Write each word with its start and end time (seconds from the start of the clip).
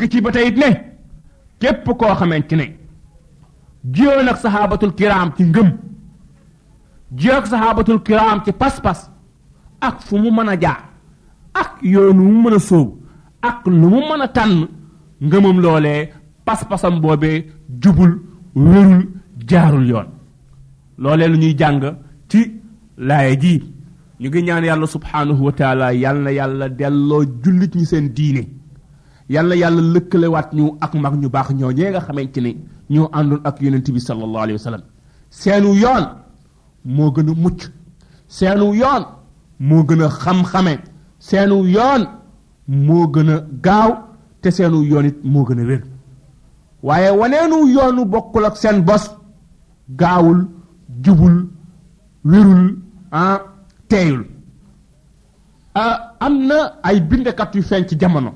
gi 0.00 0.08
ci 0.12 0.18
ba 0.24 0.30
tey 0.36 0.48
ne 0.62 0.68
képp 1.60 1.86
koo 2.00 2.12
xamante 2.20 2.54
ne 2.60 2.66
jiyoon 3.94 4.30
ak 4.32 4.38
saxaabatul 4.42 4.92
kiraam 4.98 5.28
ci 5.36 5.42
ngëm 5.50 5.68
jiyoon 7.18 7.38
ak 7.40 7.46
saxaabatul 7.52 8.00
kiraam 8.06 8.38
ci 8.44 8.50
pas-pas 8.62 9.00
ak 9.88 9.96
fu 10.06 10.14
mu 10.22 10.30
mën 10.36 10.48
a 10.54 10.60
jaar 10.64 10.80
ak 11.62 11.70
yoonu 11.94 12.22
mu 12.32 12.38
mën 12.44 12.56
a 12.56 12.58
sóobu 12.68 12.92
ak 13.48 13.60
lu 13.80 13.88
mu 13.94 14.00
mën 14.08 14.22
a 14.26 14.28
tànn 14.36 14.56
ngëmam 15.28 15.58
loolee 15.64 16.08
pas-pasam 16.46 16.94
boobee 17.02 17.44
jubul 17.82 18.12
wérul 18.54 19.02
jaarul 19.48 19.86
yoon 19.90 20.08
loole 21.02 21.24
lu 21.28 21.38
ñuy 21.42 21.54
jàng 21.58 21.82
ci 22.30 22.40
laaya 23.08 23.34
ji 23.42 23.54
ñu 24.20 24.28
ngi 24.28 24.40
ñaan 24.46 24.64
yàlla 24.68 24.86
subhaanahu 24.94 25.42
wa 25.48 25.52
taala 25.60 25.92
yàlla 26.02 26.20
na 26.24 26.30
yàlla 26.38 26.66
delloo 26.78 27.24
jullit 27.42 27.72
ñi 27.74 27.84
seen 27.90 28.08
diine 28.16 28.59
yalla 29.34 29.54
yalla 29.62 29.80
lekkale 29.94 30.26
wat 30.34 30.50
ñu 30.58 30.64
ak 30.84 30.92
mag 31.02 31.14
ñu 31.22 31.28
bax 31.34 31.48
ñoo 31.58 31.70
ñe 31.78 31.84
nga 31.90 32.00
xamanteni 32.06 32.52
ñoo 32.92 33.08
andul 33.18 33.40
ak 33.48 33.56
yonent 33.64 33.88
bi 33.94 34.00
sallallahu 34.08 34.42
alayhi 34.44 34.58
wasallam 34.60 34.82
seenu 35.40 35.70
yoon 35.84 36.04
mo 36.96 37.04
gën 37.14 37.28
mucc 37.42 37.60
seenu 38.36 38.66
yoon 38.82 39.02
mo 39.68 39.76
gën 39.88 40.02
xam-xame 40.22 40.74
seenu 41.26 41.56
yoon 41.76 42.02
mo 42.86 42.98
gën 43.14 43.30
gaaw 43.66 43.90
te 44.42 44.48
seenu 44.56 44.78
yoon 44.90 45.06
it 45.10 45.18
moo 45.32 45.44
gën 45.48 45.60
a 45.62 45.68
rér 45.70 45.82
waaye 46.86 47.10
waneenu 47.20 47.56
yoonu 47.74 48.02
bokkul 48.12 48.44
ak 48.48 48.56
seen 48.62 48.78
bos 48.88 49.04
gaawul 50.00 50.40
jubul 51.04 51.36
wérul 52.30 52.64
ah 53.12 53.38
teeyul 53.88 54.22
am 56.24 56.34
na 56.48 56.58
ay 56.86 56.98
bindekat 57.08 57.50
yu 57.56 57.62
feeñ 57.70 57.84
ci 57.90 57.96
jamono 58.00 58.30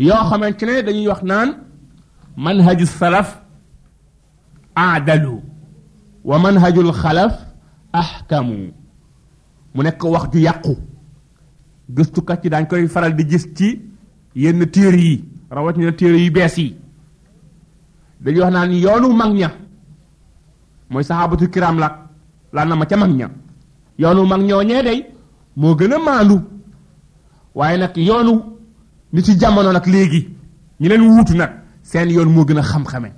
yoo 0.00 0.24
xamante 0.30 0.62
ne 0.66 0.82
dañuy 0.82 1.08
wax 1.08 1.22
naan 1.28 1.48
manhaju 2.36 2.86
salaf 2.98 3.28
aadalu 4.76 5.34
wa 6.24 6.38
manhajul 6.38 6.92
xalaf 7.02 7.34
ahkamu 7.92 8.56
mu 9.74 9.82
nekk 9.82 10.02
wax 10.04 10.24
ju 10.32 10.38
yàqu 10.46 10.74
gëstukat 11.96 12.44
yi 12.44 12.50
daañ 12.50 12.64
koy 12.66 12.88
faral 12.88 13.14
di 13.14 13.24
gis 13.30 13.44
ci 13.56 13.80
yenn 14.34 14.64
téere 14.72 14.96
yi 14.96 15.24
rawatina 15.50 15.92
téere 15.92 16.16
yu 16.24 16.32
bees 16.32 16.56
yi 16.58 16.74
dañuy 18.24 18.40
wax 18.40 18.52
naan 18.52 18.72
yoonu 18.72 19.08
mag 19.12 19.32
ña 19.34 19.48
mooy 20.90 21.04
saxaabatu 21.04 21.50
kiram 21.50 21.78
la 21.78 21.88
lan 22.54 22.68
na 22.68 22.76
ma 22.76 22.86
ca 22.86 22.96
mag 22.96 23.10
ña 23.18 23.28
yoonu 23.98 24.24
mag 24.26 24.40
ñoo 24.48 24.62
ñee 24.62 24.82
day 24.82 25.00
moo 25.56 25.74
gën 25.74 25.92
a 25.92 25.98
maandu 25.98 26.36
waaye 27.54 27.76
nag 27.78 27.94
yoonu 27.96 28.59
ni 29.12 29.22
ci 29.22 29.36
jamono 29.38 29.72
nak 29.72 29.86
léegi 29.86 30.20
ñi 30.80 30.88
leen 30.88 31.02
wuutu 31.06 31.34
nak 31.36 31.52
seen 31.82 32.10
yoon 32.10 32.28
moo 32.28 32.44
gën 32.44 32.58
a 32.58 32.62
xam-xame 32.62 33.10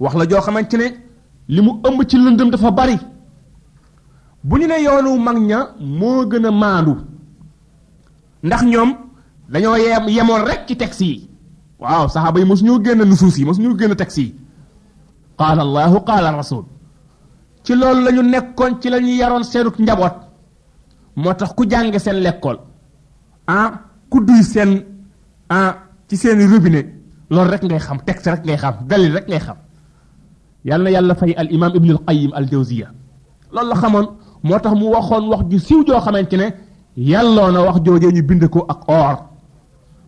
wax 0.00 0.14
la 0.14 0.26
joo 0.28 0.40
xamante 0.40 0.74
ne 0.78 0.84
li 1.48 1.60
mu 1.60 1.70
ëmb 1.88 2.06
ci 2.08 2.16
lëndëm 2.16 2.50
dafa 2.50 2.70
bari 2.70 2.96
bu 4.44 4.58
ñu 4.58 4.66
ne 4.68 4.80
yoonu 4.82 5.18
mag 5.18 5.38
ña 5.38 5.58
moo 5.80 6.24
gën 6.26 6.46
a 6.46 6.50
maandu 6.50 6.94
ndax 8.44 8.62
ñoom 8.64 8.90
dañoo 9.48 9.76
yem 9.76 10.08
yemoon 10.08 10.44
rek 10.44 10.66
ci 10.68 10.76
texte 10.76 11.02
yi 11.04 11.28
waaw 11.80 12.08
saxaaba 12.08 12.38
yi 12.38 12.46
mosu 12.46 12.64
ñoo 12.64 12.80
génn 12.84 13.02
nusuus 13.04 13.38
yi 13.38 13.44
mosu 13.44 13.60
ñoo 13.60 13.76
génn 13.76 13.94
texte 13.96 14.18
yi 14.20 14.34
qaala 15.36 15.62
allahu 15.62 16.00
qaala 16.04 16.30
rasul 16.32 16.64
ci 17.64 17.74
loolu 17.74 18.02
lañu 18.04 18.22
nekkoon 18.22 18.80
ci 18.80 18.88
lañu 18.88 19.08
yaroon 19.20 19.42
seenuk 19.44 19.78
njaboot 19.80 20.14
moo 21.16 21.34
tax 21.34 21.52
ku 21.56 21.66
jàng 21.68 21.98
seen 21.98 22.18
lekkool 22.22 22.58
ah 23.48 23.70
kudduy 24.12 24.42
seen 24.52 24.72
ah 25.56 25.70
ci 26.08 26.16
seeni 26.22 26.44
robinet 26.52 26.86
loolu 27.32 27.50
rek 27.52 27.62
ngay 27.68 27.80
xam 27.86 27.98
texte 28.06 28.28
rek 28.34 28.42
ngay 28.46 28.58
xam 28.62 28.74
dalil 28.90 29.12
rek 29.16 29.26
ngay 29.30 29.42
xam 29.46 29.58
yàlla 30.68 30.84
na 30.88 30.94
yàlla 30.96 31.14
fay 31.20 31.32
al 31.42 31.48
imam 31.56 31.72
ibnul 31.78 32.00
qayim 32.08 32.30
al 32.38 32.46
jawziya 32.52 32.88
loolu 33.54 33.68
la 33.70 33.76
xamoon 33.82 34.06
moo 34.46 34.58
tax 34.62 34.74
mu 34.78 34.86
waxoon 34.94 35.24
wax 35.32 35.42
ju 35.50 35.58
siiw 35.66 35.80
joo 35.86 36.00
xamante 36.06 36.36
ne 36.40 36.46
yàlloo 37.10 37.50
na 37.54 37.58
wax 37.66 37.76
joojee 37.86 38.12
ñu 38.16 38.22
bind 38.28 38.44
ko 38.52 38.60
ak 38.72 38.80
or 39.02 39.14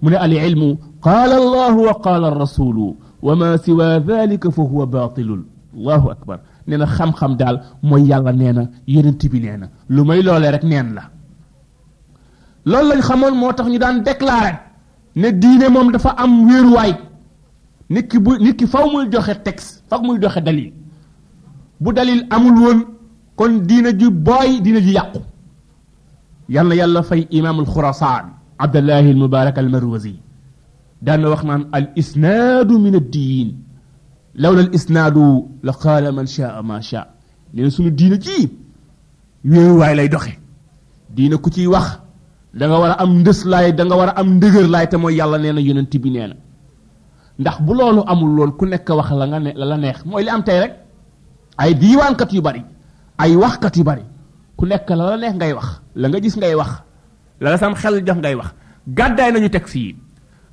mu 0.02 0.08
ne 0.12 0.16
al 0.26 0.32
ilmu 0.48 0.68
qaala 1.04 1.34
allahu 1.42 1.78
wa 1.88 1.94
qaala 2.04 2.26
rasulu 2.44 2.86
wa 3.26 3.32
ma 3.40 3.48
siwa 3.64 3.88
dhalika 4.08 4.48
fa 4.56 4.62
huwa 4.70 4.84
batilun 4.94 5.42
allahu 5.76 6.06
akbar 6.16 6.38
nee 6.66 6.76
na 6.80 6.86
xam-xam 6.96 7.32
daal 7.40 7.56
mooy 7.88 8.02
yàlla 8.10 8.32
nee 8.40 8.52
na 8.56 8.62
yonent 8.92 9.22
bi 9.32 9.38
nee 9.44 9.56
na 9.60 9.66
lu 9.94 10.00
may 10.08 10.20
loolee 10.26 10.50
rek 10.54 10.64
neen 10.72 10.88
la 10.98 11.02
lol 12.66 12.84
lañ 12.90 13.00
xamone 13.08 13.36
motax 13.40 13.66
ñu 13.68 13.78
daan 13.78 14.02
déclarer 14.02 14.54
ne 15.16 15.28
diine 15.32 15.66
mom 15.70 15.90
dafa 15.92 16.10
am 16.22 16.46
wéeruwaay 16.48 16.92
nit 17.90 18.06
ki 18.10 18.18
bu 18.24 18.36
nit 18.40 18.54
ki 18.56 18.66
faw 18.66 18.86
muy 18.92 19.08
joxe 19.10 19.34
texte 19.44 19.82
faaw 19.88 20.00
muy 20.06 20.18
joxe 20.22 20.40
dalil 20.46 20.72
bu 21.82 21.92
dalil 21.92 22.22
amul 22.30 22.56
won 22.62 22.78
kon 23.36 23.52
diine 23.68 23.90
ju 23.98 24.10
boy 24.10 24.60
diine 24.62 24.80
ju 24.80 24.92
yàqu 24.98 25.20
yàlla 26.48 26.74
yàlla 26.74 27.02
fay 27.02 27.26
imam 27.30 27.60
al 27.60 27.66
khurasan 27.72 28.24
abdullah 28.58 28.98
al 28.98 29.14
mubarak 29.22 29.58
al 29.58 29.68
marwazi 29.68 30.14
daan 31.02 31.26
wax 31.26 31.42
naan 31.48 31.62
al 31.72 31.88
isnad 31.96 32.70
min 32.84 32.94
addiin 33.00 33.48
lawla 34.42 34.60
al 34.66 34.72
isnaadu 34.74 35.26
la 35.66 35.72
qaala 35.82 36.08
man 36.12 36.26
shaa 36.26 36.62
ma 36.68 36.80
shaa 36.80 37.06
nee 37.52 37.62
na 37.64 37.70
sunu 37.70 37.90
diine 37.98 38.16
ji 38.24 38.38
wéeruwaay 39.50 39.94
lay 39.98 40.08
doxe 40.14 40.34
diine 41.14 41.36
ku 41.42 41.50
ciy 41.50 41.66
wax 41.66 42.01
da 42.54 42.68
nga 42.68 42.76
war 42.78 42.90
a 42.96 43.02
am 43.02 43.20
ndës 43.22 43.44
laay 43.48 43.72
da 43.72 43.84
nga 43.84 43.96
war 43.96 44.08
a 44.10 44.18
am 44.20 44.36
ndëgër 44.38 44.66
laay 44.68 44.88
te 44.88 44.96
mooy 44.96 45.14
yàlla 45.16 45.38
nee 45.38 45.52
na 45.52 45.60
yonent 45.60 45.92
bi 46.00 46.10
nee 46.10 46.26
na 46.28 46.36
ndax 47.38 47.60
bu 47.60 47.72
loolu 47.74 48.04
amul 48.06 48.30
lool 48.36 48.52
ku 48.56 48.66
nekk 48.66 48.88
wax 48.92 49.10
la 49.10 49.26
nga 49.26 49.38
ne 49.40 49.50
la 49.56 49.76
neex 49.76 50.04
mooy 50.04 50.22
li 50.22 50.28
am 50.30 50.44
tey 50.44 50.60
rek 50.60 50.72
ay 51.58 51.72
diiwaankat 51.74 52.30
yu 52.32 52.42
bari 52.42 52.62
ay 53.18 53.36
waxkat 53.36 53.76
yu 53.76 53.84
bari 53.84 54.04
ku 54.56 54.66
nekk 54.66 54.88
la 54.90 55.04
la 55.16 55.16
neex 55.16 55.34
ngay 55.36 55.52
wax 55.52 55.66
la 55.96 56.08
nga 56.08 56.18
gis 56.20 56.36
ngay 56.36 56.54
wax 56.54 56.72
la 57.40 57.50
la 57.50 57.58
sam 57.58 57.72
xel 57.74 58.04
jox 58.04 58.18
ngay 58.20 58.34
wax 58.34 58.50
gàddaay 58.88 59.32
nañu 59.32 59.48
teg 59.48 59.66
fii 59.66 59.96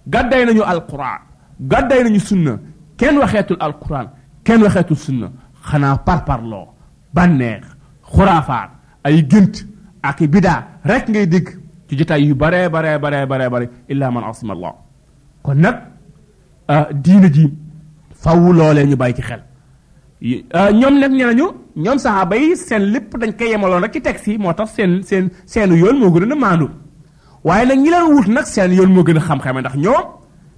gàddaay 0.08 0.46
nañu 0.46 0.64
alquran 0.64 1.20
gàddaay 1.60 2.04
nañu 2.04 2.20
sunna 2.20 2.54
kenn 2.96 3.18
waxeetul 3.20 3.58
alquran 3.60 4.08
kenn 4.46 4.64
waxeetul 4.64 4.96
sunna 4.98 5.28
xanaa 5.70 5.98
parparloo 6.08 6.68
bànneex 7.14 7.66
xuraafaat 8.14 8.72
ay 9.04 9.22
gént 9.28 9.68
ak 10.02 10.20
bidaa 10.24 10.64
rek 10.86 11.10
ngay 11.10 11.28
dégg 11.28 11.60
ci 11.90 11.96
jotaay 11.98 12.24
yu 12.30 12.36
bare 12.42 12.62
bare 12.74 12.92
bare 13.04 13.20
bare 13.32 13.46
bare 13.54 13.66
illa 13.92 14.08
man 14.12 14.24
asma 14.30 14.54
allah 14.56 14.74
kon 15.44 15.58
nak 15.66 15.78
ah 16.74 16.86
diina 17.04 17.28
ji 17.36 17.46
faw 18.24 18.38
lolé 18.58 18.84
ñu 18.90 18.96
bay 19.02 19.14
ci 19.18 19.22
xel 19.30 19.42
ñom 20.80 20.94
nak 21.02 21.12
nee 21.18 21.44
ñom 21.84 21.98
sahaba 22.04 22.36
yi 22.38 22.56
seen 22.68 22.84
lépp 22.94 23.12
dañ 23.22 23.32
koy 23.38 23.50
yemalo 23.54 23.80
nak 23.80 23.92
ci 23.94 24.02
taxi 24.08 24.38
motax 24.38 24.68
moo 24.68 24.76
seen 24.78 24.92
seen 25.10 25.26
seenu 25.52 25.76
yoon 25.82 25.98
mo 26.02 26.08
gëna 26.14 26.36
a 26.38 26.40
maandu 26.44 26.68
waaye 27.48 27.66
nag 27.70 27.80
ñi 27.84 27.90
leen 27.94 28.08
wut 28.14 28.28
nak 28.36 28.46
seen 28.54 28.72
yoon 28.78 28.92
mo 28.96 29.02
gëna 29.08 29.20
a 29.22 29.28
xam-xame 29.28 29.60
ndax 29.64 29.76
ñom 29.84 30.06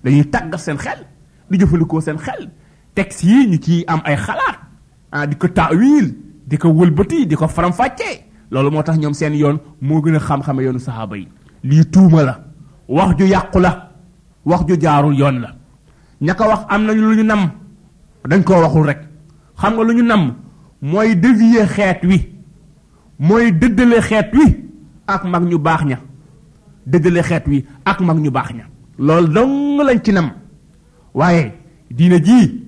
dañuy 0.04 0.26
tagga 0.34 0.58
seen 0.66 0.78
xel 0.86 1.00
di 1.50 1.56
jëfëliko 1.60 1.96
seen 2.06 2.18
xel 2.26 2.44
taxi 2.96 3.28
yi 3.32 3.48
ñu 3.52 3.58
ciy 3.66 3.80
am 3.92 4.02
ay 4.10 4.18
xalaat 4.26 4.58
ah 5.16 5.24
di 5.30 5.36
ko 5.42 5.48
taawil 5.60 6.06
di 6.50 6.56
ko 6.62 6.68
wëlbati 6.80 7.20
di 7.30 7.36
ko 7.40 7.46
faram 7.56 7.72
faccé 7.80 8.12
loolu 8.52 8.72
moo 8.72 8.84
tax 8.84 8.98
ñoom 8.98 9.14
seen 9.14 9.34
yoon 9.34 9.58
moo 9.82 10.02
gën 10.02 10.16
a 10.16 10.20
xam-xame 10.20 10.62
yoonu 10.64 10.80
sahaba 10.80 11.18
yi 11.18 11.28
lii 11.64 11.86
tuuma 11.86 12.24
la 12.24 12.34
wax 12.88 13.18
ju 13.18 13.26
yàqu 13.26 13.60
la 13.60 13.90
wax 14.46 14.62
ju 14.68 14.76
jaarul 14.82 15.16
yoon 15.20 15.40
la 15.44 15.50
ñaka 16.22 16.48
wax 16.48 16.60
am 16.70 16.84
nañu 16.86 17.02
lu 17.02 17.16
ñu 17.16 17.24
nam 17.24 17.52
dañ 18.30 18.44
koo 18.44 18.62
waxul 18.62 18.86
rek 18.88 19.00
xam 19.62 19.74
nga 19.74 19.84
lu 19.84 20.04
nam 20.04 20.34
mooy 20.82 21.16
devier 21.16 21.68
xeet 21.68 22.00
wi 22.04 22.18
mooy 23.20 23.52
dëddale 23.52 24.02
xeet 24.02 24.30
wi 24.34 24.44
ak 25.08 25.24
mag 25.24 25.44
ñu 25.44 25.58
baax 25.58 25.82
ña 25.86 25.98
dëddale 26.86 27.22
xeet 27.24 27.44
wi 27.48 27.66
ak 27.86 28.00
mag 28.02 28.18
ñu 28.20 28.30
baax 28.32 28.50
ña 28.54 28.66
loolu 29.00 29.34
dong 29.34 29.82
lañ 29.88 30.00
ci 30.04 30.12
nam 30.12 30.30
waaye 31.14 31.52
diina 31.90 32.18
ji 32.22 32.66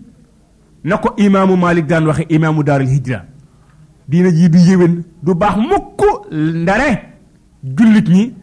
na 0.83 0.97
ko 0.97 1.15
malik 1.57 1.85
dan 1.87 2.07
waxe 2.07 2.25
imaamu 2.29 2.63
Daril 2.63 2.87
hijra 2.87 3.25
diina 4.07 4.29
jii 4.31 4.49
du 4.49 4.57
yéwén 4.57 5.03
du 5.23 5.33
baax 5.35 5.55
mukk 5.57 6.01
ndare 6.31 7.03
jullit 7.63 8.09
ñi 8.09 8.33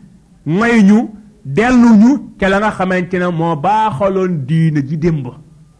may 0.46 0.82
ñu 0.82 1.08
dellu 1.44 2.30
ca 2.38 2.48
la 2.48 2.58
nga 2.58 2.70
xamante 2.70 3.14
ne 3.18 3.28
moo 3.30 3.56
baaxaloon 3.56 4.44
diina 4.46 4.80
ji 4.86 4.96
démb 4.96 5.26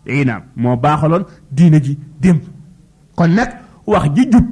i 0.07 0.25
naam 0.25 0.43
moo 0.57 0.77
baaxaloon 0.77 1.25
diina 1.51 1.81
ji 1.83 1.99
démb 2.21 2.41
kon 3.17 3.29
nag 3.29 3.49
wax 3.87 4.09
ji 4.15 4.29
jub 4.33 4.45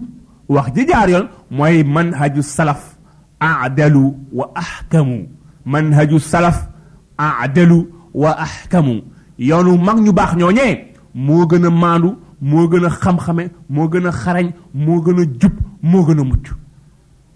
wax 0.48 0.70
ji 0.74 0.86
jaar 0.86 1.10
yoon 1.10 1.28
mooy 1.50 1.82
manhaju 1.84 2.42
salaf 2.42 2.96
aadalu 3.40 4.14
wa 4.32 4.50
ahkamu 4.54 5.26
manhaju 5.66 6.18
salaf 6.20 6.66
aadalu 7.18 7.86
wa 8.14 8.36
ahkamu 8.38 9.02
yoonu 9.38 9.76
mag 9.78 9.98
ñu 10.00 10.12
baax 10.12 10.34
ñooñee 10.36 10.84
moo 11.14 11.46
gën 11.46 11.66
a 11.66 11.70
maandu 11.70 12.14
moo 12.40 12.66
gën 12.68 12.84
a 12.84 12.88
xam-xame 12.90 13.50
moo 13.68 13.88
gën 13.90 14.06
a 14.06 14.12
xarañ 14.12 14.46
moo 14.74 15.00
gën 15.02 15.18
a 15.20 15.24
jub 15.40 15.54
moo 15.82 16.02
gën 16.06 16.20
a 16.20 16.24
mucc 16.24 16.46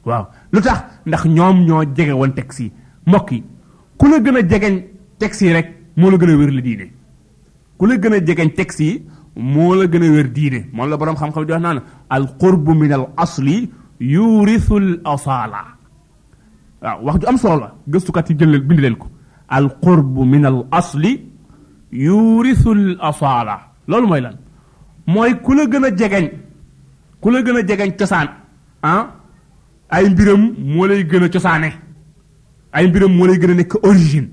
waaw 0.06 0.26
lu 0.52 0.60
tax 0.62 0.78
ndax 1.06 1.24
ñoom 1.26 1.66
ñoo 1.66 1.82
jege 1.96 2.12
woon 2.12 2.32
teg 2.32 2.52
si 2.52 2.70
mbokk 3.06 3.30
yi 3.32 3.42
ku 3.98 4.06
la 4.10 4.18
gën 4.24 4.36
a 4.36 4.42
jegeñ 4.48 4.76
teg 5.18 5.32
si 5.34 5.52
rek 5.52 5.68
moo 5.96 6.10
la 6.10 6.16
gën 6.18 6.30
a 6.30 6.36
wér 6.36 6.50
la 6.52 6.60
diine 6.60 6.86
ku 7.78 7.86
la 7.86 7.96
gën 7.98 8.14
a 8.14 8.20
jegeñ 8.26 8.50
teg 8.54 8.70
si 8.72 9.02
moo 9.36 9.74
la 9.74 9.84
gën 9.86 10.04
a 10.04 10.08
wér 10.14 10.28
diine 10.30 10.66
moom 10.72 10.88
la 10.88 10.96
borom 10.96 11.16
xam-xam 11.16 11.44
di 11.46 11.52
wax 11.52 11.62
naan 11.62 11.80
al 12.10 12.24
qurbu 12.40 12.72
min 12.74 12.92
al 12.92 13.06
asli 13.16 13.70
yurithu 13.98 14.76
al 14.76 14.90
asala 15.04 15.62
waaw 16.82 16.98
wax 17.06 17.16
ju 17.20 17.26
am 17.26 17.38
solo 17.42 17.58
la 17.62 17.74
gëstukat 17.92 18.30
yi 18.30 18.36
jël 18.38 18.54
bind 18.66 18.80
leen 18.84 18.96
ko 18.96 19.08
al 19.56 19.66
qurbu 19.84 20.22
min 20.32 20.44
al 20.46 20.60
asli 20.70 21.12
yurithu 21.90 22.70
al 22.78 22.84
asala 23.10 23.56
loolu 23.88 24.06
mooy 24.08 24.20
lan 24.22 24.36
mooy 25.06 25.34
ku 25.42 25.52
la 25.54 25.66
gën 25.66 25.84
a 25.84 25.90
jegeñ 25.96 26.26
ku 27.20 27.30
la 27.30 27.40
gën 27.42 27.56
a 27.58 27.62
jegeñ 27.66 27.90
cosaan 27.96 28.28
ah 28.82 29.06
ay 29.90 30.08
mbiram 30.10 30.54
moo 30.58 30.86
lay 30.86 31.04
gën 31.04 31.24
a 31.24 31.28
cosaane 31.28 31.70
ay 32.72 32.86
mbiram 32.88 33.12
moo 33.14 33.26
lay 33.26 33.38
gën 33.38 33.50
a 33.50 33.54
nekk 33.54 33.74
origine 33.82 34.30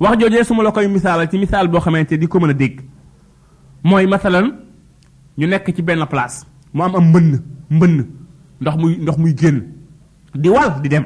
wax 0.00 0.16
joojee 0.20 0.44
suma 0.44 0.62
la 0.62 0.72
koy 0.72 0.86
misaalal 0.88 1.28
ci 1.30 1.38
misaal 1.38 1.68
boo 1.68 1.80
xamante 1.80 2.12
di 2.16 2.26
ko 2.26 2.40
mën 2.40 2.50
a 2.50 2.54
dégg 2.54 2.80
mooy 3.84 4.06
masalan 4.06 4.54
ñu 5.38 5.46
nekk 5.46 5.74
ci 5.74 5.82
benn 5.82 6.06
place 6.06 6.44
mu 6.72 6.82
am 6.82 6.96
am 6.96 7.08
mbënn 7.10 7.40
mbënn 7.70 8.06
ndox 8.60 8.76
muy 8.76 8.96
ndox 9.02 9.18
muy 9.18 9.34
génn 9.34 9.62
di 10.34 10.48
wal 10.48 10.80
di 10.82 10.88
dem 10.88 11.04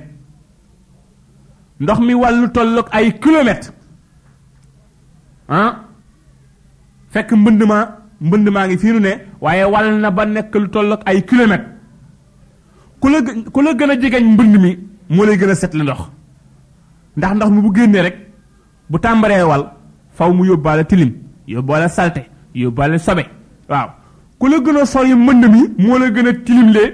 ndox 1.81 1.99
mi 2.00 2.14
wàllu 2.14 2.49
tolloog 2.53 2.87
ay 2.93 3.12
kilomètre 3.19 3.70
ah 5.49 5.85
fekk 7.09 7.32
mbënd 7.32 7.64
ma 7.67 8.01
mbënd 8.27 8.49
maa 8.55 8.67
ngi 8.69 8.79
fii 8.83 8.93
nu 8.97 9.01
ne 9.07 9.13
waaye 9.45 9.65
wal 9.75 9.87
na 10.03 10.11
ba 10.17 10.23
nekk 10.35 10.55
lu 10.63 10.67
toll 10.75 10.93
ak 10.97 11.03
ay 11.11 11.19
kilomètres 11.31 11.67
ku 13.01 13.07
la 13.13 13.19
ku 13.55 13.61
la 13.65 13.71
gën 13.79 13.93
a 13.95 14.01
jegeñ 14.03 14.25
mbënd 14.35 14.55
mi 14.65 14.71
moo 15.15 15.25
lay 15.27 15.37
gën 15.41 15.51
a 15.51 15.55
set 15.55 15.75
ndox 15.75 16.01
ndax 17.17 17.33
ndox 17.37 17.51
mi 17.55 17.61
bu 17.65 17.71
génnee 17.77 18.03
rek 18.07 18.17
bu 18.91 18.97
tàmbaree 19.05 19.43
wal 19.51 19.65
faw 20.17 20.31
mu 20.37 20.45
yóbbaale 20.51 20.85
tilim 20.91 21.13
yóbbaale 21.55 21.89
salte 21.97 22.23
yóbbaale 22.55 22.97
sobe 23.07 23.25
waaw 23.71 23.89
ku 24.39 24.47
la 24.51 24.57
gën 24.65 24.79
a 24.83 24.85
sori 24.93 25.15
mbënd 25.15 25.45
mi 25.55 25.61
moo 25.85 25.99
la 26.03 26.07
gën 26.15 26.29
a 26.29 26.33
tilimlee 26.47 26.89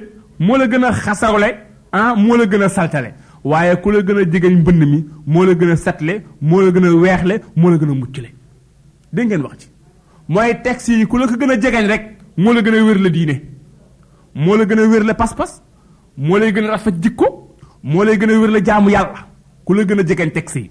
moo 0.44 0.56
la 0.56 0.64
gën 0.70 0.84
a 0.84 0.90
xasawle 1.04 1.48
ah 1.92 2.14
moo 2.22 2.36
la 2.38 2.44
gën 2.50 2.62
a 2.62 2.68
saltale 2.76 3.10
waaye 3.44 3.74
ku 3.82 3.90
la 3.94 3.98
gën 4.06 4.18
a 4.22 4.30
jegeñ 4.32 4.54
mbënn 4.64 4.80
mi 4.92 4.98
moo 5.32 5.44
la 5.48 5.52
gën 5.60 5.70
a 5.74 5.76
setle 5.84 6.12
moo 6.40 6.60
la 6.64 6.70
gën 6.74 6.86
a 6.86 6.90
weexle 7.02 7.34
moo 7.58 7.70
la 7.70 7.76
gën 7.80 7.90
a 7.92 7.94
muccule 8.00 8.30
dégg 9.12 9.26
ngeen 9.28 9.42
wax 9.46 9.58
ci 9.60 9.68
mooy 10.28 10.54
texte 10.62 10.90
yi 10.92 11.06
ku 11.06 11.16
la 11.18 11.26
ko 11.26 11.34
gën 11.38 11.50
a 11.50 11.56
jegeñ 11.60 11.86
rek 11.88 12.02
moo 12.36 12.52
la 12.52 12.60
gën 12.60 12.74
a 12.76 12.84
wér 12.84 12.98
la 13.00 13.08
diine 13.08 13.40
moo 14.34 14.56
la 14.56 14.64
gën 14.66 14.78
a 14.78 14.86
wér 14.88 15.04
la 15.04 15.14
pas-pas 15.14 15.62
moo 16.16 16.36
lay 16.38 16.52
gën 16.52 16.64
a 16.66 16.70
rafet 16.74 17.00
jikko 17.02 17.54
moo 17.82 18.04
lay 18.04 18.16
gën 18.18 18.30
a 18.30 18.38
wér 18.38 18.50
la 18.50 18.60
jaamu 18.62 18.90
yàlla 18.92 19.26
ku 19.64 19.72
la 19.72 19.82
gën 19.84 20.00
a 20.00 20.04
jegeñ 20.06 20.30
texte 20.32 20.56
yi 20.58 20.70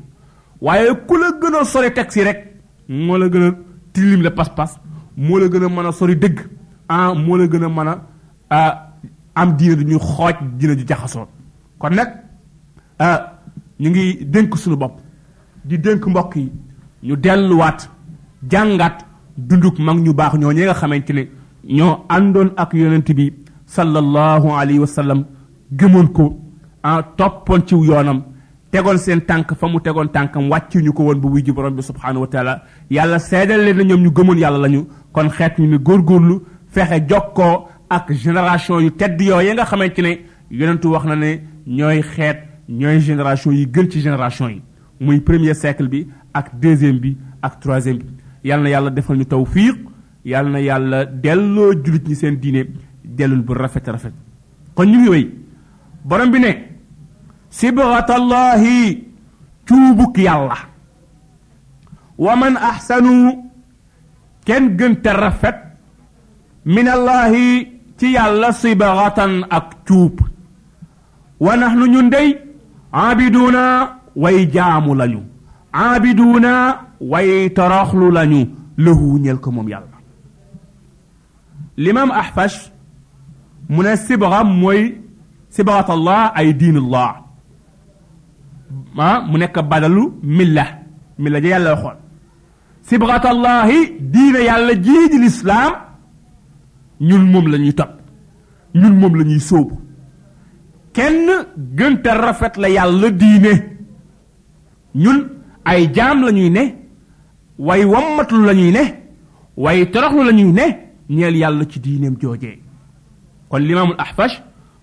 waaye 0.61 0.91
ku 1.07 1.17
la 1.17 1.31
gën 1.41 1.55
a 1.59 1.63
sori 1.65 1.91
texte 1.91 2.17
yi 2.19 2.25
rek 2.25 2.39
moo 2.87 3.17
la 3.17 3.29
gën 3.29 3.43
a 3.43 3.51
tilim 3.93 4.21
la 4.21 4.31
pas-pas 4.31 4.77
moo 5.15 5.39
la 5.39 5.47
gën 5.49 5.63
a 5.65 5.69
mën 5.69 5.87
a 5.87 5.91
sori 5.91 6.15
dëgg 6.15 6.39
ah 6.89 7.13
moo 7.15 7.37
la 7.37 7.47
gën 7.47 7.63
a 7.65 7.69
mën 7.69 7.89
a 7.89 8.89
am 9.35 9.55
diine 9.57 9.75
du 9.75 9.83
ñuy 9.85 9.99
xooj 9.99 10.35
diine 10.57 10.77
ju 10.77 10.85
jaxasoo 10.87 11.25
kon 11.79 11.95
nag 11.97 12.09
ñu 13.79 13.89
ngi 13.89 14.13
dénk 14.25 14.55
suñu 14.57 14.75
bopp 14.77 15.01
di 15.65 15.79
dénk 15.79 16.05
mbokk 16.05 16.35
yi 16.35 16.51
ñu 17.03 17.15
delluwaat 17.15 17.89
jàngaat 18.47 19.06
dunduk 19.37 19.77
mag 19.79 19.97
ñu 20.01 20.13
baax 20.13 20.33
ñoo 20.37 20.51
ñi 20.51 20.61
nga 20.63 20.73
xamante 20.73 21.11
ñoo 21.63 22.05
àndoon 22.09 22.49
ak 22.57 22.73
yonent 22.73 23.11
bi 23.13 23.33
sallallahu 23.65 24.49
alayhi 24.57 24.79
wa 24.79 24.87
sallam 24.87 25.25
gëmoon 25.71 26.07
ko 26.07 26.39
ah 26.83 27.03
toppoon 27.15 27.61
ci 27.67 27.75
yoonam 27.75 28.23
tegoon 28.71 28.97
seen 28.97 29.21
tànk 29.21 29.53
fa 29.53 29.67
mu 29.67 29.79
tegoon 29.79 30.07
tànkam 30.09 30.49
wàccu 30.49 30.79
ñu 30.79 30.91
ko 30.93 31.03
woon 31.03 31.19
bu 31.19 31.27
nous 31.29 31.39
ji 31.45 31.51
borom 31.51 31.75
bi 31.75 31.83
subhanahu 31.83 32.21
wa 32.21 32.27
taala 32.27 32.63
yàlla 32.89 33.17
kon 35.13 35.95
ñu 36.23 36.87
ak 37.89 38.11
génération 38.11 38.79
yu 38.81 38.91
tedd 38.91 39.21
ya 39.21 39.53
nga 39.53 39.65
xamante 39.65 39.99
ne 39.99 40.15
wax 40.51 41.05
na 41.05 41.15
ne 41.15 41.39
ñooy 41.67 42.99
génération 43.01 43.51
yi 43.51 45.21
premier 45.21 45.53
siècle 45.53 45.87
bi 45.87 46.07
ak 46.33 46.55
deuxième 46.59 46.99
bi 46.99 47.15
ak 47.41 47.59
troisième 47.59 47.97
bi 47.99 48.05
yal 48.47 48.61
na 48.63 48.69
yàlla 48.71 48.89
defal 48.95 49.17
ñu 49.19 49.25
tawfiq 49.25 49.77
yal 50.25 50.47
na 50.51 50.59
yàlla 50.61 51.05
delloo 51.23 51.71
julit 51.83 52.07
ñi 52.07 52.15
seen 52.15 52.35
diine 52.41 52.61
dellul 53.03 53.41
bu 53.43 53.53
rafet 53.53 53.85
rafet 53.87 54.13
kon 54.75 54.85
ñu 54.91 54.97
ngi 54.99 55.09
wéy 55.09 55.25
borom 56.05 56.31
bi 56.31 56.39
ne 56.39 56.51
sibgatallahi 57.49 58.79
cuubuk 59.67 60.15
yàlla 60.17 60.57
wa 62.17 62.33
man 62.35 62.55
ahsanu 62.57 63.13
kenn 64.47 64.75
gën 64.77 64.95
te 65.03 65.09
rafet 65.13 65.57
min 66.65 66.87
allahi 66.95 67.67
ci 67.97 68.07
yàlla 68.17 68.51
sibgatan 68.53 69.43
ak 69.57 69.83
cuub 69.87 70.15
wa 71.39 71.53
nahnu 71.57 71.85
ñun 71.87 72.09
day 72.09 72.29
abiduna 72.91 73.65
way 74.15 74.47
jaamu 74.49 74.95
lañu 74.95 75.23
aabiduuna 75.77 76.51
way 77.11 77.49
toroxlu 77.57 78.07
lañu 78.17 78.41
lahu 78.85 79.19
ñel 79.23 79.37
ko 79.43 79.49
moom 79.55 79.67
yàlla 79.73 79.97
l'imam 81.83 82.09
ahfash 82.21 82.57
mu 83.69 83.81
ne 83.83 83.93
sibra 83.95 84.43
mooy 84.43 84.81
sibrat 85.55 85.87
allah 85.97 86.19
ay 86.39 86.49
diinullah 86.59 87.09
ah 89.07 89.15
mu 89.29 89.35
nekk 89.37 89.57
badalu 89.71 90.03
milla 90.37 90.65
milla 91.21 91.37
ja 91.43 91.49
yàlla 91.53 91.69
waxoon 91.73 91.97
sibrat 92.89 93.23
allahi 93.33 93.79
diine 94.13 94.39
yàlla 94.49 94.73
jii 94.85 95.05
di 95.11 95.17
lislaam 95.25 95.73
ñun 97.09 97.23
moom 97.31 97.45
la 97.51 97.57
ñuy 97.63 97.73
topp 97.79 97.93
ñun 98.79 98.95
moom 99.01 99.13
la 99.19 99.23
ñuy 99.29 99.39
sóobu 99.49 99.75
kenn 100.95 101.27
gënta 101.77 102.11
rafet 102.25 102.53
la 102.61 102.67
yàlla 102.77 103.07
diine 103.21 103.51
ñun 105.03 105.36
ay 105.67 105.87
jaam 105.93 106.21
la 106.23 106.31
ne 106.31 106.75
way 107.59 107.83
wammatlu 107.83 108.45
la 108.45 108.53
ñuy 108.53 108.71
ne 108.71 108.83
way 109.57 109.85
toroxlu 109.91 110.23
la 110.25 110.31
ñuy 110.31 110.51
ne 110.53 110.65
ñeel 111.09 111.35
yàlla 111.37 111.65
ci 111.65 111.79
diineem 111.79 112.15
joojee 112.21 112.59
kon 113.49 113.59
limaamul 113.61 113.95
ahfash 113.97 114.35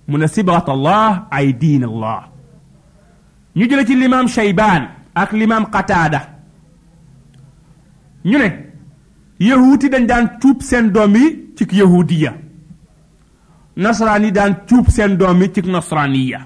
mu 0.08 0.18
ne 0.18 0.26
sibrat 0.28 0.66
allah 0.68 1.26
ay 1.30 1.52
diin 1.54 1.84
allah 1.84 2.28
ñu 3.56 3.68
jële 3.70 3.86
ci 3.86 3.94
limaam 3.96 4.28
shaybaan 4.28 4.82
ak 5.14 5.32
limaam 5.32 5.64
qataada 5.72 6.20
ñu 8.24 8.38
ne 8.38 8.48
yahuuti 9.40 9.88
dañ 9.90 10.06
daan 10.06 10.26
tuub 10.40 10.60
seen 10.62 10.90
doom 10.90 11.14
yi 11.16 11.26
cig 11.56 11.72
yahuudiya 11.72 12.32
nasraan 13.76 14.24
yi 14.24 14.32
daan 14.32 14.54
tuub 14.68 14.88
seen 14.90 15.16
doom 15.16 15.40
yi 15.42 15.48
cig 15.54 15.66
nasraaniya 15.66 16.40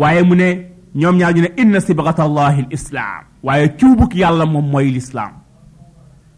waaye 0.00 0.22
mu 0.28 0.34
ne 0.34 0.71
ñoom 0.94 1.16
ñaar 1.16 1.34
ñu 1.34 1.40
ne 1.42 1.50
inna 1.56 1.80
sibghata 1.80 2.22
allahi 2.24 2.66
lislaam 2.70 3.24
waaye 3.42 3.68
tuubuk 3.76 4.14
yàlla 4.14 4.44
moom 4.46 4.66
mooy 4.70 4.90
lislaam 4.92 5.32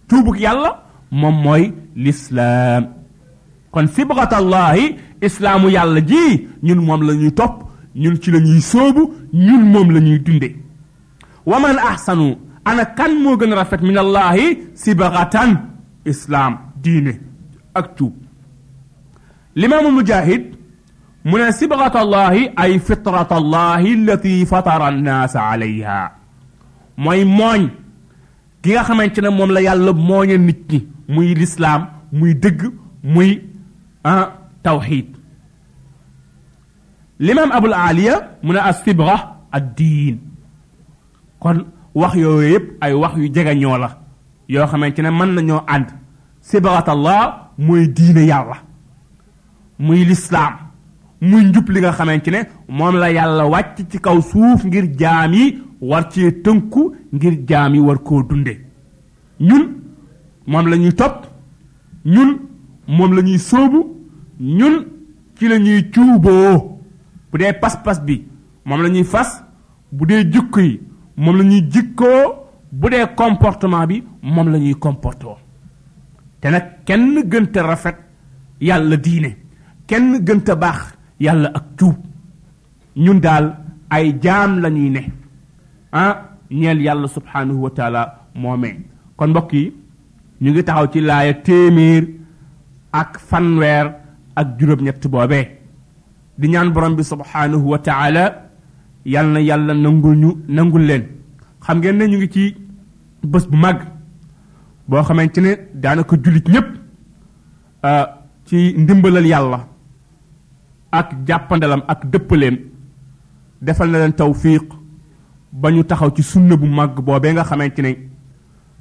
tuubuk 0.09 0.39
yàlla 0.41 0.83
moom 1.11 1.37
mooy 1.43 1.73
lislaam 1.97 2.85
kon 3.71 3.87
sibghata 3.89 4.37
allahi 4.37 4.97
islaamu 5.21 5.71
yàlla 5.71 6.01
ji 6.01 6.49
ñun 6.63 6.81
moom 6.87 7.03
la 7.03 7.15
ñuy 7.15 7.33
topp 7.35 7.65
ñun 7.95 8.17
ci 8.23 8.31
la 8.31 8.39
ñuy 8.39 8.61
sóobu 8.63 9.11
ñun 9.33 9.63
moom 9.71 9.91
la 9.91 10.01
ñuy 10.01 10.19
dunde 10.23 10.49
wa 11.47 11.59
man 11.61 11.77
ahsanu 11.79 12.37
ana 12.65 12.85
kan 12.85 13.11
moo 13.23 13.37
gën 13.37 13.53
a 13.53 13.57
rafet 13.57 13.83
min 13.83 13.97
allahi 13.99 14.69
sibghatan 14.75 15.59
islaam 16.07 16.59
diine 16.79 17.19
ak 17.75 17.97
tuub 17.99 18.13
limaamu 19.57 19.91
mujahid 19.91 20.54
مناسبغة 21.25 21.95
الله 22.03 22.51
أي 22.63 22.79
فطرة 22.79 23.31
الله 23.39 23.83
التي 23.95 24.45
فطر 24.47 24.89
الناس 24.89 25.37
عليها 25.37 26.13
موي 26.99 27.25
موي 27.25 27.71
كيغا 28.63 28.83
خمانتنا 28.83 29.31
موم 29.31 29.53
لا 29.53 29.61
يالا 29.61 29.93
موي 29.93 30.37
نيتني 30.37 30.87
موي 31.09 31.33
الاسلام 31.33 31.89
موي 32.13 32.33
دغ 32.33 32.69
موي 33.05 33.43
ان 34.07 34.13
آه، 34.13 34.33
توحيد 34.65 35.17
الامام 37.21 37.53
ابو 37.53 37.67
العاليه 37.67 38.17
من 38.43 38.57
الصبغه 38.57 39.37
الدين 39.55 40.17
كون 41.41 41.67
واخ 41.95 42.17
يويب 42.17 42.65
اي 42.83 42.93
واخ 42.93 43.13
يو 43.19 43.29
جيغا 43.33 43.53
نيولا 43.55 43.91
يو 44.49 44.67
خمانتنا 44.67 45.11
من 45.11 45.35
لا 45.35 45.41
نيو 45.43 45.59
اند 45.59 45.91
صبغه 46.43 46.89
الله 46.93 47.21
موي 47.59 47.87
دين 47.87 48.17
يالا 48.17 48.59
موي 49.81 50.03
الاسلام 50.03 50.64
muy 51.25 51.45
njub 51.49 51.69
li 51.73 51.81
nga 51.81 51.93
xamante 51.97 52.29
ne 52.35 52.41
moom 52.69 52.97
la 53.01 53.09
yàlla 53.15 53.45
wàcc 53.53 53.77
ci 53.91 53.99
kaw 54.05 54.19
suuf 54.31 54.65
ngir 54.67 54.87
jaam 55.01 55.33
yi 55.33 55.45
war 55.81 56.05
cee 56.13 56.31
tënku 56.45 56.83
ngir 57.15 57.35
jaam 57.49 57.75
yi 57.75 57.81
war 57.81 57.99
koo 58.03 58.23
dunde 58.29 58.55
ñun 59.41 59.65
moom 60.47 60.67
la 60.71 60.77
ñuy 60.77 60.93
topp 60.95 61.19
ñun 62.05 62.31
moom 62.87 63.15
la 63.17 63.23
ñuy 63.23 63.39
sóobu 63.39 63.81
ñun 64.41 64.75
ci 65.37 65.49
la 65.49 65.59
ñuy 65.59 65.83
bu 66.21 67.39
dee 67.39 67.53
pas-pas 67.61 67.99
bi 68.07 68.27
moom 68.65 68.83
la 68.83 68.89
ñuy 68.89 69.05
fas 69.05 69.31
bu 69.93 70.07
dee 70.07 70.29
jukk 70.33 70.57
yi 70.59 70.81
moom 71.17 71.37
la 71.39 71.45
ñuy 71.45 71.63
jikkoo 71.73 72.23
bu 72.73 72.91
dee 72.91 73.07
comportement 73.17 73.87
bi 73.87 74.03
moom 74.23 74.49
la 74.53 74.59
ñuy 74.59 74.75
comportoo 74.75 75.37
te 76.41 76.49
nag 76.51 76.85
kenn 76.87 77.23
gënta 77.31 77.63
rafet 77.63 77.97
yàlla 78.61 78.97
diine 78.97 79.31
kenn 79.87 80.21
gënta 80.27 80.55
baax 80.57 80.94
yàlla 81.27 81.49
ak 81.59 81.65
tuub 81.79 81.97
ñun 83.05 83.19
daal 83.25 83.47
ay 83.97 84.07
jaam 84.23 84.51
la 84.63 84.69
ne 84.75 85.03
ah 86.01 86.13
ñeel 86.59 86.79
yàlla 86.87 87.07
subhaanahu 87.17 87.61
wa 87.65 87.71
moomee 88.43 88.75
kon 89.17 89.31
mbokk 89.33 89.51
yi 89.59 89.65
ñu 90.43 90.49
ngi 90.51 90.63
taxaw 90.67 90.87
ci 90.93 91.01
laaya 91.09 91.33
téeméer 91.47 92.05
ak 93.01 93.11
fanweer 93.29 93.87
ak 94.39 94.49
juróom-ñett 94.59 95.03
boobee 95.13 95.45
di 96.41 96.47
ñaan 96.53 96.69
borom 96.75 96.95
bi 96.99 97.03
subhaanahu 97.13 97.67
wa 97.73 97.79
taala 97.87 98.25
na 99.23 99.39
yàlla 99.49 99.73
nangu 99.85 100.11
ñu 100.23 100.31
nangul 100.57 100.85
leen 100.89 101.05
xam 101.67 101.77
ngeen 101.79 101.97
ne 101.99 102.05
ñu 102.11 102.17
ngi 102.19 102.31
ci 102.35 102.45
bés 103.33 103.45
bu 103.51 103.57
mag 103.65 103.79
boo 104.89 105.03
xamante 105.07 105.41
ne 105.45 105.53
daanaka 105.83 106.15
jullit 106.23 106.47
ñépp 106.55 106.69
ah, 107.89 108.07
ci 108.47 108.59
ndimbalal 108.83 109.27
yàlla 109.33 109.59
ak 110.99 111.09
jàppandalam 111.27 111.83
ak 111.91 112.01
dëppaleem 112.15 112.57
defal 113.67 113.91
na 113.91 113.99
leen 113.99 114.13
tawfiq 114.15 114.67
ba 115.61 115.69
ñu 115.75 115.83
taxaw 115.85 116.11
ci 116.17 116.23
sunna 116.23 116.55
bu 116.57 116.67
màgg 116.69 116.95
boobee 117.07 117.33
nga 117.35 117.45
xamante 117.45 117.81
ne 117.83 117.91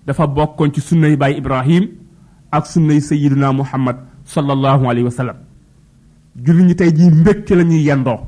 dafa 0.06 0.28
bokkoon 0.28 0.72
ci 0.76 0.82
sunna 0.82 1.06
bay 1.08 1.16
baay 1.22 1.34
ibrahim 1.42 1.84
ak 2.52 2.64
sunna 2.72 2.94
yi 2.94 3.02
sayiduna 3.02 3.48
muhammad 3.54 3.98
sallallahu 4.34 4.84
alayhi 4.90 5.08
wa 5.10 5.34
julli 6.46 6.64
ñi 6.64 6.76
tey 6.76 6.92
jii 6.98 7.10
mbëkk 7.22 7.50
la 7.58 7.64
ñuy 7.70 7.84
yendoo 7.88 8.20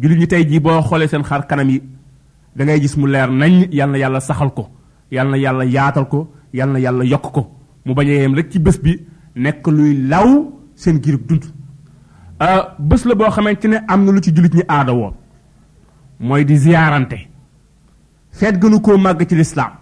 julli 0.00 0.16
ñi 0.20 0.26
tey 0.28 0.42
jii 0.48 0.60
boo 0.60 0.82
xoolee 0.88 1.08
seen 1.08 1.24
xar 1.28 1.46
kanam 1.48 1.70
yi 1.70 1.80
dangay 2.56 2.80
gis 2.82 2.94
mu 2.98 3.06
leer 3.08 3.30
nañ 3.30 3.52
yal 3.78 3.96
yàlla 3.96 4.20
saxal 4.20 4.50
ko 4.56 4.64
yal 5.10 5.28
yàlla 5.44 5.64
yaatal 5.64 6.06
ko 6.12 6.18
yal 6.52 6.78
yàlla 6.78 7.04
yokk 7.04 7.26
ko 7.34 7.42
mu 7.84 7.94
bañ 7.94 8.08
a 8.10 8.42
ci 8.50 8.58
bés 8.58 8.78
bi 8.84 8.92
nekk 9.36 9.66
luy 9.66 9.94
law 9.94 10.28
seen 10.74 10.98
girib 11.02 11.26
dund 11.28 11.44
Euh, 12.40 12.62
bés 12.78 13.04
la 13.04 13.14
boo 13.16 13.24
xamante 13.30 13.64
ne 13.66 13.78
am 13.88 14.04
na 14.04 14.12
lu 14.12 14.20
ci 14.22 14.32
jullit 14.32 14.54
ñi 14.54 14.62
aada 14.68 14.92
woon 14.94 15.12
mooy 16.20 16.44
di 16.44 16.56
ziyaarante 16.56 17.28
feet 18.30 18.52
gënu 18.62 18.80
ko 18.80 18.96
màgg 18.96 19.26
ci 19.28 19.34
lislaam 19.34 19.72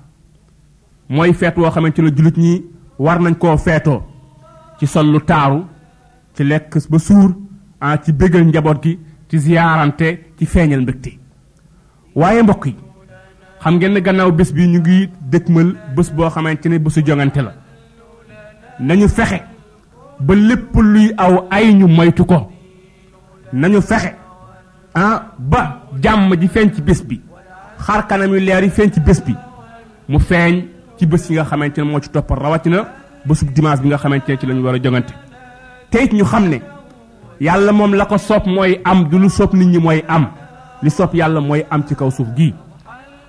mooy 1.10 1.34
feet 1.34 1.54
woo 1.58 1.68
xamante 1.70 1.98
ne 2.00 2.08
jullit 2.16 2.34
ñi 2.38 2.64
war 2.98 3.18
nañ 3.20 3.34
koo 3.36 3.54
feetoo 3.58 4.02
ci 4.80 4.86
sol 4.86 5.06
lu 5.12 5.20
taaru 5.20 5.64
ci 6.34 6.44
lekk 6.44 6.78
ba 6.88 6.98
suur 6.98 7.36
ah 7.78 7.98
ci 8.02 8.12
bégal 8.14 8.46
njaboot 8.46 8.82
gi 8.82 8.98
ci 9.28 9.36
ziyaarante 9.36 10.32
ci 10.38 10.46
feeñal 10.46 10.80
mbégte 10.80 11.18
waaye 12.14 12.42
mbokk 12.42 12.64
yi 12.68 12.74
xam 13.60 13.74
ngeen 13.74 13.92
ne 13.92 14.00
gannaaw 14.00 14.32
bés 14.32 14.50
bi 14.52 14.66
ñu 14.66 14.78
ngi 14.78 15.10
dëkkmal 15.30 15.74
bés 15.94 16.10
boo 16.10 16.30
xamante 16.30 16.68
ne 16.68 16.78
bésu 16.78 17.04
jongante 17.04 17.36
la 17.42 17.52
nañu 18.80 19.08
fexe 19.10 19.42
ba 20.20 20.34
lépp 20.34 20.74
luy 20.74 21.12
aw 21.16 21.46
ay 21.50 21.74
ñu 21.74 21.86
moytu 21.88 22.24
ko 22.24 22.48
nañu 23.52 23.80
fexe 23.80 24.14
a 24.94 25.04
ah, 25.04 25.22
ba 25.38 25.82
jàmm 26.02 26.34
ji 26.40 26.48
feeñ 26.48 26.70
ci 26.74 26.80
bés 26.82 27.02
bi 27.04 27.20
xar 27.78 28.06
kanam 28.06 28.32
yu 28.32 28.40
leer 28.40 28.62
yi 28.64 28.70
feeñ 28.70 28.90
ci 28.92 29.00
bés 29.00 29.20
bi 29.24 29.34
mu 30.08 30.18
feeñ 30.18 30.64
ci 30.98 31.06
bés 31.06 31.28
yi 31.28 31.34
nga 31.34 31.44
xamante 31.44 31.78
ne 31.80 31.84
moo 31.86 32.00
ci 32.00 32.08
toppal 32.10 32.38
rawatina 32.38 32.86
bésub 33.26 33.50
dimanche 33.52 33.82
bi 33.82 33.88
nga 33.88 33.98
xamante 33.98 34.28
ne 34.32 34.36
ci 34.38 34.46
lañu 34.46 34.62
war 34.64 34.74
a 34.74 34.78
jongante 34.82 35.12
te 35.90 36.08
ñu 36.14 36.24
xam 36.24 36.48
ne 36.48 36.60
yàlla 37.40 37.72
moom 37.72 37.94
la 37.94 38.06
ko 38.06 38.16
soob 38.18 38.46
mooy 38.46 38.80
am 38.84 39.08
du 39.08 39.18
lu 39.18 39.28
soob 39.28 39.52
nit 39.54 39.66
ñi 39.66 39.78
mooy 39.78 40.02
am 40.08 40.28
li 40.82 40.90
soob 40.90 41.14
yàlla 41.14 41.40
mooy 41.40 41.64
am 41.70 41.84
ci 41.86 41.94
kaw 41.94 42.10
suuf 42.10 42.28
gii 42.36 42.54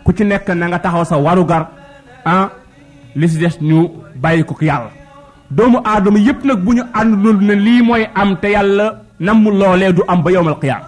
ku 0.06 0.13
ci 0.13 0.24
nekk 0.24 0.48
na 0.50 0.67
nga 0.70 0.79
taxaw 0.79 1.03
sa 1.06 1.17
warugar 1.17 1.67
a 2.24 2.32
ah, 2.34 2.50
li 3.15 3.27
ci 3.27 3.38
des 3.38 3.60
ñu 3.62 3.89
bàyyi 4.15 4.44
ko 4.46 4.56
yàlla 4.62 4.89
doomu 5.51 5.80
aadama 5.86 6.20
yépp 6.20 6.44
nag 6.46 6.60
bu 6.66 6.74
ñu 6.75 6.84
àndoon 6.94 7.38
ne 7.48 7.54
lii 7.56 7.82
mooy 7.88 8.04
am 8.16 8.36
te 8.42 8.51
yàlla 8.51 8.86
namm 9.20 9.44
loolee 9.60 9.94
du 9.94 10.01
am 10.08 10.22
ba 10.24 10.32
yowmal 10.32 10.58
qiyaam 10.60 10.82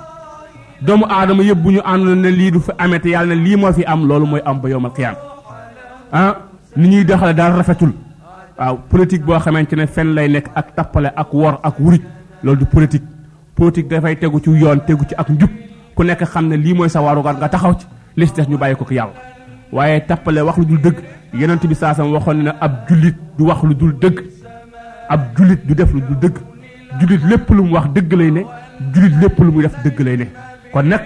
doomu 0.81 1.05
aadama 1.09 1.43
yëpp 1.43 1.57
bu 1.63 1.71
ñu 1.71 1.79
àndoon 1.83 2.15
ne 2.23 2.29
lii 2.29 2.51
du 2.51 2.59
fi 2.59 2.71
amee 2.77 2.99
te 2.99 3.09
yàlla 3.09 3.35
ne 3.35 3.43
lii 3.43 3.55
moo 3.55 3.71
fi 3.73 3.83
am 3.85 4.05
loolu 4.07 4.25
mooy 4.25 4.41
am 4.45 4.59
ba 4.61 4.69
yowmal 4.69 4.91
qiyaam 4.91 5.15
ah 6.11 6.35
ni 6.75 6.87
ñuy 6.89 7.05
doxale 7.05 7.33
daal 7.33 7.55
rafetul 7.57 7.93
waaw 8.57 8.75
politique 8.89 9.23
boo 9.25 9.39
xamante 9.39 9.73
ne 9.77 9.87
fenn 9.87 10.13
lay 10.13 10.27
nekk 10.29 10.47
ak 10.55 10.75
tappale 10.75 11.09
ak 11.15 11.33
wor 11.33 11.59
ak 11.63 11.79
wuruj 11.79 12.01
loolu 12.43 12.59
du 12.59 12.65
politique 12.65 13.07
politique 13.55 13.87
dafay 13.87 14.15
tegu 14.17 14.41
ci 14.43 14.49
yoon 14.49 14.79
tegu 14.85 15.05
ci 15.07 15.15
ak 15.15 15.29
njub 15.29 15.49
ku 15.95 16.03
nekk 16.03 16.25
xam 16.25 16.47
ne 16.47 16.57
lii 16.57 16.73
mooy 16.73 16.89
sa 16.89 17.01
warugar 17.01 17.35
nga 17.37 17.49
taxaw 17.49 17.73
ci 17.79 17.85
li 18.17 18.27
ñu 18.49 18.57
bàyyi 18.57 18.75
ko 18.75 18.83
ko 18.85 18.93
yàlla 18.93 19.13
waaye 19.71 19.99
tappale 20.07 20.41
wax 20.41 20.57
lu 20.57 20.65
dul 20.65 20.79
dëgg 20.81 20.97
yonent 21.33 21.63
bi 21.67 21.75
saasam 21.75 22.11
waxoon 22.13 22.43
ne 22.43 22.51
ab 22.59 22.87
jullit 22.89 23.15
du 23.37 23.43
wax 23.45 23.63
lu 23.63 23.73
dul 23.75 23.93
dëgg 23.99 24.23
ab 25.09 25.21
jullit 25.35 25.61
du 25.65 25.73
def 25.73 25.91
lu 25.91 26.01
du 26.07 26.15
dëgg 26.21 26.35
jullit 27.01 27.21
lépp 27.31 27.49
lu 27.49 27.61
mu 27.63 27.71
wax 27.73 27.87
dëgg 27.95 28.11
lay 28.13 28.31
ne 28.31 28.41
jullit 28.93 29.15
lépp 29.21 29.39
lu 29.39 29.51
muy 29.51 29.63
def 29.65 29.75
dëgg 29.83 29.99
lay 30.07 30.17
ne 30.21 30.25
kon 30.71 30.83
nag 30.93 31.03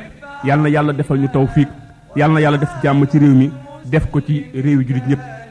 yal 0.47 0.61
na 0.65 0.69
yàlla 0.73 0.93
defal 0.93 1.17
ñu 1.21 1.29
tawfiik 1.31 1.69
yal 2.19 2.31
na 2.35 2.41
yàlla 2.43 2.57
def 2.65 2.73
jàmm 2.83 3.05
ci 3.07 3.17
réew 3.23 3.33
mi 3.39 3.51
def 3.85 4.05
ko 4.11 4.19
ci 4.21 4.43
réew 4.53 4.81
yi 4.81 4.87
jullit 4.91 5.07
ñëpp 5.07 5.42